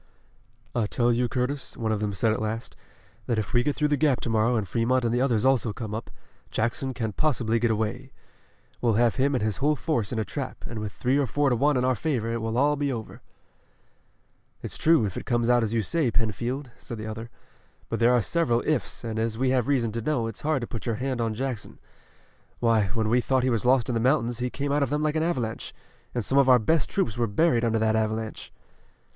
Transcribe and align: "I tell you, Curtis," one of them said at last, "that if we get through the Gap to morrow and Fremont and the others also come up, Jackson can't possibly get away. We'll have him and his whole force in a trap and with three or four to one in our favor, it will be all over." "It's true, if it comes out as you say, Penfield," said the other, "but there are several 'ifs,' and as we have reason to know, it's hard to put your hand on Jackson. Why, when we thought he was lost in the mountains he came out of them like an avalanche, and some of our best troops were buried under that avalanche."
"I 0.73 0.87
tell 0.87 1.13
you, 1.13 1.29
Curtis," 1.29 1.77
one 1.77 1.91
of 1.91 1.99
them 1.99 2.11
said 2.11 2.33
at 2.33 2.41
last, 2.41 2.75
"that 3.27 3.37
if 3.37 3.53
we 3.53 3.61
get 3.61 3.75
through 3.75 3.89
the 3.89 3.95
Gap 3.97 4.19
to 4.21 4.31
morrow 4.31 4.55
and 4.55 4.67
Fremont 4.67 5.05
and 5.05 5.13
the 5.13 5.21
others 5.21 5.45
also 5.45 5.73
come 5.73 5.93
up, 5.93 6.09
Jackson 6.49 6.95
can't 6.95 7.15
possibly 7.15 7.59
get 7.59 7.69
away. 7.69 8.11
We'll 8.81 8.93
have 8.95 9.17
him 9.17 9.35
and 9.35 9.43
his 9.43 9.57
whole 9.57 9.75
force 9.75 10.11
in 10.11 10.17
a 10.17 10.25
trap 10.25 10.65
and 10.67 10.79
with 10.79 10.91
three 10.91 11.19
or 11.19 11.27
four 11.27 11.51
to 11.51 11.55
one 11.55 11.77
in 11.77 11.85
our 11.85 11.93
favor, 11.93 12.31
it 12.33 12.41
will 12.41 12.75
be 12.75 12.91
all 12.91 12.97
over." 12.97 13.21
"It's 14.63 14.75
true, 14.75 15.05
if 15.05 15.17
it 15.17 15.27
comes 15.27 15.49
out 15.51 15.61
as 15.61 15.71
you 15.71 15.83
say, 15.83 16.09
Penfield," 16.09 16.71
said 16.79 16.97
the 16.97 17.05
other, 17.05 17.29
"but 17.87 17.99
there 17.99 18.11
are 18.11 18.23
several 18.23 18.63
'ifs,' 18.67 19.03
and 19.03 19.19
as 19.19 19.37
we 19.37 19.51
have 19.51 19.67
reason 19.67 19.91
to 19.91 20.01
know, 20.01 20.25
it's 20.25 20.41
hard 20.41 20.61
to 20.61 20.67
put 20.67 20.87
your 20.87 20.95
hand 20.95 21.21
on 21.21 21.35
Jackson. 21.35 21.77
Why, 22.59 22.87
when 22.95 23.07
we 23.07 23.21
thought 23.21 23.43
he 23.43 23.51
was 23.51 23.67
lost 23.67 23.87
in 23.87 23.93
the 23.93 24.01
mountains 24.01 24.39
he 24.39 24.49
came 24.49 24.71
out 24.71 24.81
of 24.81 24.89
them 24.89 25.03
like 25.03 25.15
an 25.15 25.21
avalanche, 25.21 25.75
and 26.15 26.25
some 26.25 26.39
of 26.39 26.49
our 26.49 26.57
best 26.57 26.89
troops 26.89 27.19
were 27.19 27.27
buried 27.27 27.63
under 27.63 27.77
that 27.77 27.95
avalanche." 27.95 28.51